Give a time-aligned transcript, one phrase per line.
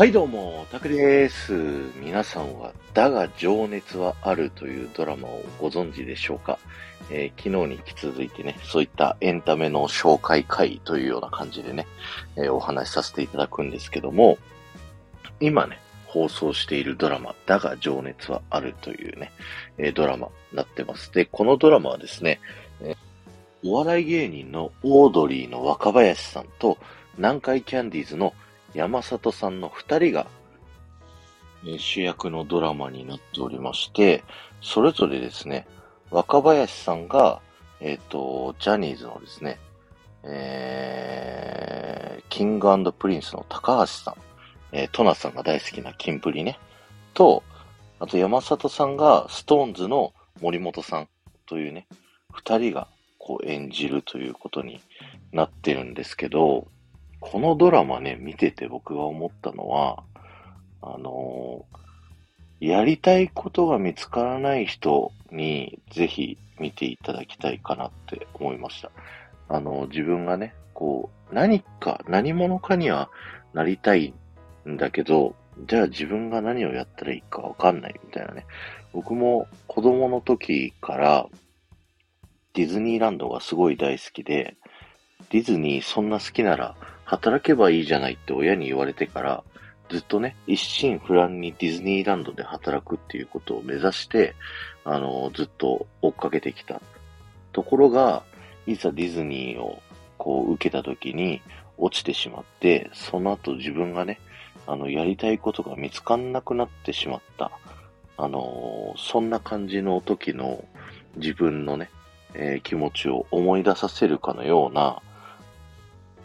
[0.00, 1.52] はいどうも、タクです。
[2.02, 6.58] 皆さんは、だが情熱はあるというドラマをご存知でしょうか、
[7.10, 11.86] えー、昨日に引き続いてね、そういったエンタメの紹介会というような感じでね、
[12.36, 14.38] えー、お話しさせていただくんですけども、
[15.38, 19.32] 今ね、放送しているドラマ、だが情熱はあるというね、
[19.76, 21.12] えー、ドラマになってます。
[21.12, 22.40] で、このドラマはですね、
[22.82, 22.96] え
[23.62, 26.78] お笑い芸人のオードリーの若林さんと
[27.18, 28.32] 南海キャンディーズの
[28.74, 30.26] 山里さんの二人が
[31.78, 34.24] 主役のドラマになっておりまして、
[34.62, 35.66] それぞれですね、
[36.10, 37.40] 若林さんが、
[37.80, 39.58] えっ、ー、と、ジャニーズのですね、
[40.22, 44.14] えー、 King & Prince の高橋さん、
[44.72, 46.58] えー、トナさんが大好きなキンプリね、
[47.14, 47.42] と、
[47.98, 51.08] あと山里さんが SixTONES の森本さん
[51.46, 51.86] というね、
[52.32, 54.80] 二人がこう演じるということに
[55.32, 56.68] なってるんですけど、
[57.20, 60.02] このドラマね、見てて僕が思ったのは、
[60.82, 68.90] あのー、やりたいことが見つからない人にぜひ見ていただきたいかなって思いました。
[69.48, 73.10] あのー、自分がね、こう、何か、何者かには
[73.52, 74.14] なりたい
[74.66, 75.34] んだけど、
[75.68, 78.46] じゃあ自分が何をやったらいいかわかんないみたいなね。
[78.92, 81.26] 僕も子供の時から
[82.54, 84.56] ディズニーランドがすごい大好きで、
[85.30, 86.74] ディズニーそんな好きなら
[87.10, 89.42] 働けばいいじゃないって親に言われてから、
[89.88, 94.36] ずっとね、一心不乱にディズニーランドで働くっていうことを目指して、
[94.84, 96.80] あの、ずっと追っかけてきた。
[97.50, 98.22] ところが、
[98.64, 99.82] いざディズニーを
[100.18, 101.42] こう受けた時に
[101.78, 104.20] 落ちてしまって、その後自分がね、
[104.68, 107.50] あの、やりたいことが見つかんなくなってしまった。
[108.18, 110.64] あの、そんな感じの時の
[111.16, 111.90] 自分のね、
[112.34, 115.02] えー、気持ちを思い出させるかのような、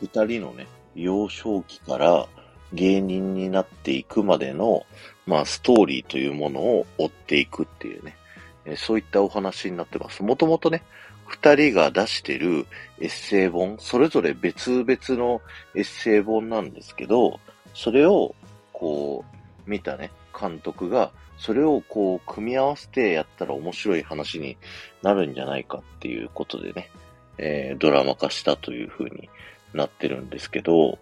[0.00, 2.26] 二人のね、幼少期から
[2.72, 4.84] 芸人になっていくまでの、
[5.26, 8.16] まあ、ストーリーというものを追っていくっていうね、
[8.64, 10.22] えそういったお話になってます。
[10.22, 10.82] もともとね、
[11.26, 12.66] 二人が出してる
[13.00, 14.86] エッセイ本、それぞれ別々
[15.20, 15.40] の
[15.74, 17.38] エッセイ本なんですけど、
[17.74, 18.34] それを、
[18.72, 19.24] こ
[19.66, 24.56] う、見たね、監督が、それをこう、組み合わせてやったら面白い話に
[25.02, 26.90] なるんじゃないかっていうことでね、
[27.38, 29.28] えー、ドラマ化したというふうに
[29.72, 30.98] なってるんですけど、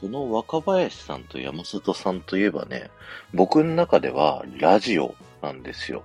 [0.00, 2.90] この若林さんと山里さんといえばね、
[3.34, 6.02] 僕の中ではラジオなんですよ。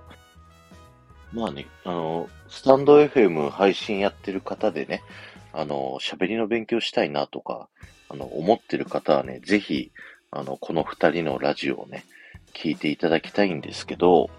[1.32, 5.02] まあね、あの、スタンド FM 配信やってる方でね、
[5.52, 7.68] あの、喋りの勉強したいなとか、
[8.08, 9.90] あの、思ってる方はね、ぜひ、
[10.30, 12.04] あの、この二人のラジオをね、
[12.52, 14.30] 聞いていただきたいんですけど、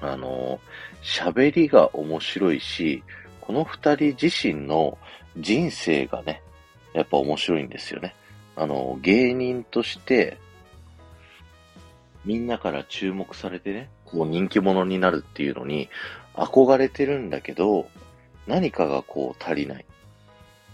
[0.00, 0.60] あの、
[1.02, 3.02] 喋りが面白いし、
[3.40, 4.98] この二人自身の
[5.38, 6.42] 人生がね、
[6.92, 8.14] やっぱ面白いんですよね。
[8.56, 10.38] あの、芸人として、
[12.24, 15.88] みんなから注目されてね、こう人気者になるっていうのに
[16.34, 17.88] 憧れてるんだけど、
[18.46, 19.84] 何かがこう足りない。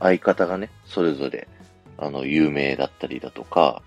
[0.00, 1.48] 相方がね、それぞれ、
[1.98, 3.82] あの、有名だったりだとか、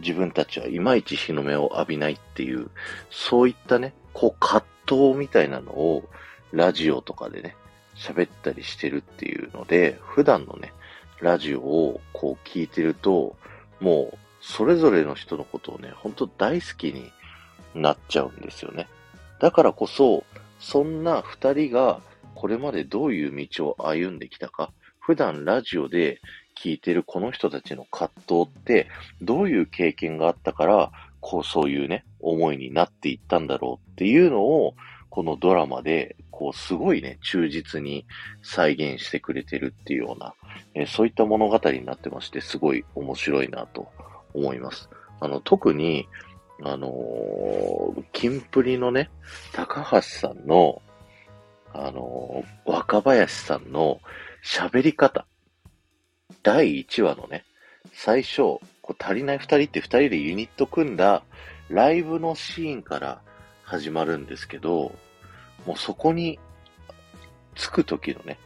[0.00, 2.70] 自分たちはいまいち日の目を浴びないっていう、
[3.10, 6.08] そういったね、こう葛藤みたいなのを、
[6.52, 7.56] ラジオとかでね、
[7.96, 10.72] 喋ったりしてるっていうので、普段のね、
[11.20, 13.36] ラジオをこう聞いてると、
[13.80, 17.10] もうそれぞれの人のことをね、ほんと大好きに
[17.74, 18.88] なっちゃうんですよね。
[19.40, 20.24] だからこそ、
[20.60, 22.00] そんな二人が
[22.34, 26.20] これまでどういう道を歩んできたか、普段ラジオで
[26.56, 28.88] 聞いてるこの人たちの葛藤って
[29.20, 34.74] どういう経験があったから、こうそういうね、思いになっていったんだろうっていうのを、
[35.14, 38.04] このドラマでこう、すごいね、忠実に
[38.42, 40.34] 再現してくれてるっていうような、
[40.74, 43.86] えー、そういった物語になってまして、すごい面白いなと
[44.34, 44.88] 思います。
[45.20, 46.08] あの、特に、
[46.64, 49.08] あのー、キンプリのね、
[49.52, 50.82] 高橋さんの、
[51.72, 54.00] あのー、若林さんの
[54.44, 55.26] 喋り方。
[56.42, 57.44] 第1話のね、
[57.92, 61.22] 最初、こう足りない2人って2人でユニット組んだ
[61.68, 63.20] ライブのシーンから
[63.62, 64.92] 始まるんですけど、
[65.66, 66.38] もうそこに
[67.54, 68.38] 着く時のね、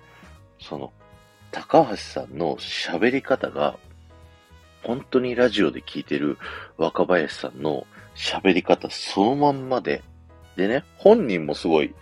[0.60, 0.92] その、
[1.50, 3.78] 高橋さんの喋り方が、
[4.82, 6.38] 本当にラジオで聞いてる
[6.76, 10.02] 若林さんの喋り方そのまんまで、
[10.56, 11.94] でね、本人もすごい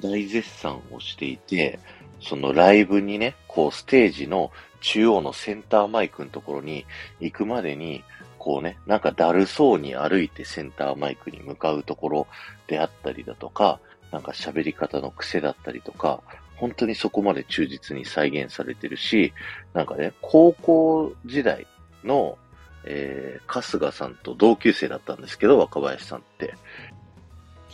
[0.00, 1.78] 大絶賛をしていて、
[2.20, 4.50] そのライブにね、こうステージの
[4.80, 6.84] 中央のセンターマイクのところに
[7.20, 8.02] 行くまでに、
[8.38, 12.26] こうね、なんかだるそうに歩いてセンターマイクに向かうところ
[12.66, 13.80] であったりだとか、
[14.12, 16.22] なんか喋り方の癖だったりとか、
[16.56, 19.32] 本当にそこまで忠実に再現されてるし、
[19.74, 21.66] なんかね、高校時代
[22.04, 22.38] の、
[22.84, 26.54] えー、春日さんと同級生だったんですけど、若林さんって。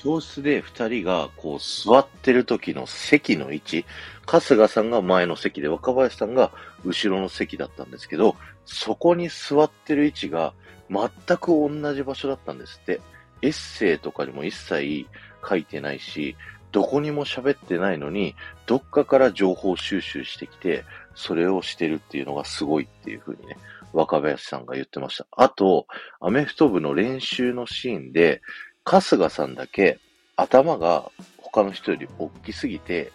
[0.05, 3.87] 教室で二人がこう座ってる時の席の位置、
[4.27, 6.53] 春日さんが前の席で若林さんが
[6.85, 8.37] 後ろの席だったんですけど、
[8.67, 10.53] そこに座ってる位置が
[10.91, 13.01] 全く同じ場所だったんですって。
[13.41, 15.07] エッセイとかにも一切
[15.47, 16.37] 書いてないし、
[16.71, 18.35] どこにも喋ってないのに、
[18.67, 20.85] どっかから情報収集してきて、
[21.15, 23.57] それをしてるっていうのがすごいっていうふうにね、
[23.93, 25.27] 若林さんが言ってました。
[25.31, 25.87] あと、
[26.21, 28.43] アメフト部の練習のシーンで、
[28.85, 29.99] 春日さんだけ
[30.37, 33.13] 頭が他の人より大きすぎて、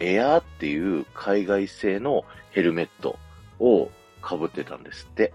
[0.00, 3.18] エアーっていう海外製のヘルメット
[3.60, 3.90] を
[4.26, 5.32] 被ってたんですって。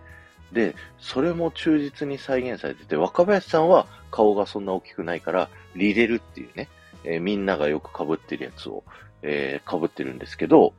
[0.51, 6.69] で、それも忠実に再現されてて、若林さんは顔がそんな大きくないから、リレルっていうね、
[7.04, 8.84] えー、みんながよく被ってるやつを、
[9.22, 10.74] えー、被ってるんですけど、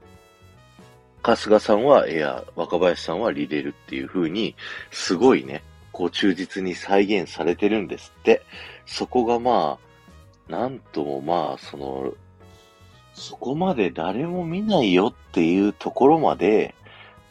[1.22, 4.54] 春日さんはエアー、若林さんはリレルっていう風に、
[4.90, 5.62] すごいね、
[5.98, 8.42] こう忠実に再現されてるんですって。
[8.86, 9.80] そこがま
[10.48, 12.14] あ、なんともまあ、その、
[13.14, 16.76] そこまで誰も見ないよっていうところまで、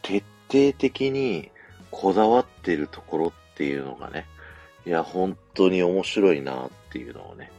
[0.02, 0.18] 徹
[0.52, 1.50] 底的に
[1.92, 4.26] こだわってるところっていうのがね、
[4.86, 7.50] いや、本当に面白いなっていうのをね、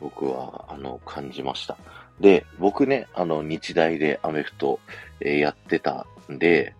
[0.00, 1.76] 僕は、あの、感じました。
[2.18, 4.80] で、僕ね、あの、日大でアメフト、
[5.20, 6.74] えー、やってたんで、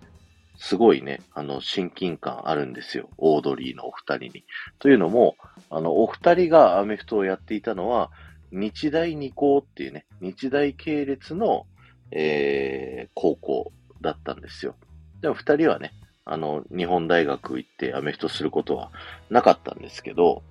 [0.58, 3.08] すごいね、あの、親近感あるんですよ。
[3.18, 4.44] オードリーのお二人に。
[4.78, 5.36] というのも、
[5.70, 8.10] あの、お二人がアメフトをやっていたのは、
[8.52, 11.66] 日大二高っていうね、日大系列の、
[12.10, 14.76] えー、高校だったんですよ。
[15.20, 15.92] でも二人はね、
[16.24, 18.90] あの、日本大学行ってアメフトすることは
[19.30, 20.42] なかったんですけど、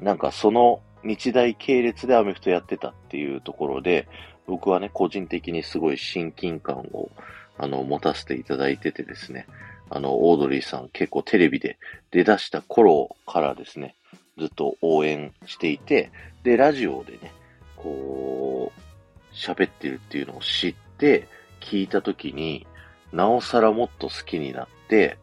[0.00, 4.08] なんかその日大系列でアメフトやってたっていうところで、
[4.46, 7.10] 僕はね、個人的にすごい親近感を、
[7.58, 9.46] あの、持たせていただいててですね、
[9.90, 11.78] あの、オードリーさん結構テレビで
[12.10, 13.94] 出だした頃からですね、
[14.38, 16.10] ずっと応援していて、
[16.42, 17.32] で、ラジオでね、
[17.76, 21.28] こう、喋ってるっていうのを知って、
[21.60, 22.66] 聞いたときに、
[23.12, 25.16] なおさらもっと好きになって、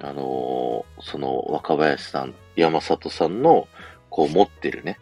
[0.00, 3.66] あのー、その若林さん、山里さんの、
[4.10, 4.98] こう持ってるね、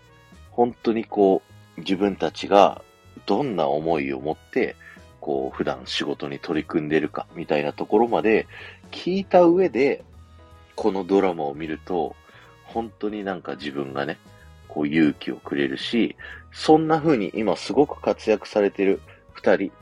[0.50, 1.42] 本当にこ
[1.76, 2.82] う、自分たちが
[3.26, 4.76] どんな思いを持って、
[5.20, 8.46] こう、普段仕事に取り組んでるか、みたいなところまで
[8.90, 10.04] 聞いた上で、
[10.74, 12.16] このドラマを見ると、
[12.64, 14.18] 本当になんか自分がね、
[14.68, 16.16] こう勇気をくれるし、
[16.52, 19.00] そんな風に今すごく活躍されてる
[19.32, 19.72] 二人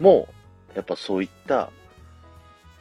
[0.00, 0.28] も、
[0.74, 1.70] やっぱそういった、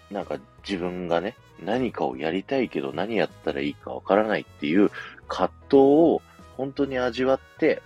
[0.09, 4.91] なんか自分がね、何かをやりたいけど何やったらいいかわからないっていう
[5.27, 6.21] 葛藤を
[6.57, 7.81] 本当に味わって、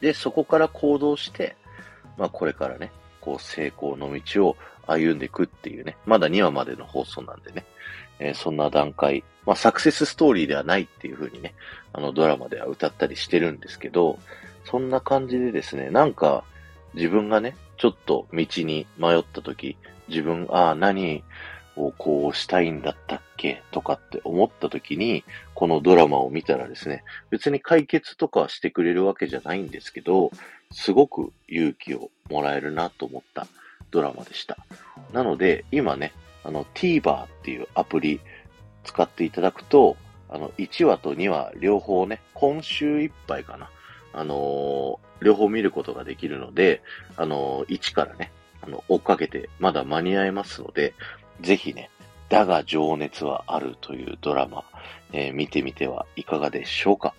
[0.00, 1.56] で、そこから行動して、
[2.16, 7.64] まあこれからね、こう成功の道を歩んでいくっていうね、まだ2話までの放送なんでね、
[8.18, 11.54] えー、そんな段階、まあサクセスストーリーではないっていう風にね、
[11.92, 14.18] あのドラマでは歌ったりしてるんですけど、
[14.64, 16.44] そんな感じでですね、なんか
[16.94, 19.76] 自分がね、ちょっと道に迷った時、
[20.08, 21.22] 自分、ああ、何
[21.76, 25.24] をこうしたいんだったっけとかって思った時に、
[25.54, 30.30] このドラマを見たらですね、別に解決とかしてくれるわけじゃないんですけど、
[30.72, 33.46] すごく勇気をもらえるなと思った
[33.90, 34.56] ドラマでした。
[35.12, 36.12] なので、今ね、
[36.44, 38.20] あの TVer っていうアプリ
[38.84, 39.96] 使っていただくと、
[40.28, 43.70] あの、1話と2話両方ね、今週いっぱいかな。
[44.12, 46.82] あのー、両方見ることができるので、
[47.16, 50.94] あのー、1からね、あの、追っかけてまだ間に合いますので、
[51.40, 51.90] ぜひね、
[52.28, 54.64] だが情熱はあるというドラマ、
[55.12, 57.14] えー、見てみてはいかがでしょうか。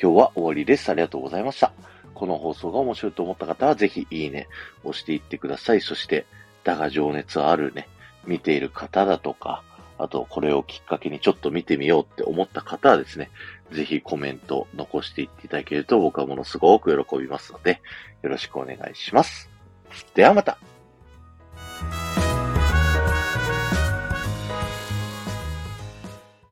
[0.00, 0.90] 今日は終わりです。
[0.90, 1.72] ありがとうございました。
[2.14, 4.48] この放送が面白いと思った方はぜひいいね、
[4.84, 5.80] 押していってください。
[5.80, 6.26] そして、
[6.64, 7.88] だが情熱はあるね、
[8.26, 9.62] 見ている方だとか、
[9.98, 13.30] あとこれをきっかけにちょっと見てみようって思った方はですね、
[13.72, 17.80] ぜひコメント残していっていただけると僕はものすごく喜びますので、
[18.22, 19.50] よろしくお願いします。
[20.14, 20.58] ではまた